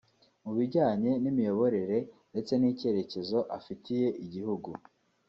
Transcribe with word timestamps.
mu 0.43 0.51
bijyanye 0.57 1.11
n’imiyoborere 1.21 1.97
ndetse 2.31 2.53
n’icyerekezo 2.57 3.37
afitiye 3.57 4.07
igihugu 4.25 4.69